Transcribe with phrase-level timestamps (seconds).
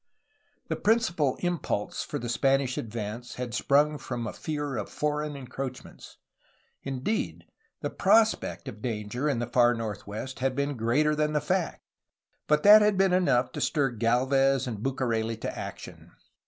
[0.67, 6.17] The principal impulse for the Spanish advance had sprung from a fear of foreign encroachments;
[6.81, 7.45] indeed,
[7.81, 11.77] the prospect of danger in the far northwest had been greater than the factj
[12.47, 16.11] but that had been enough to stir Gdlvez and Bucareli to action.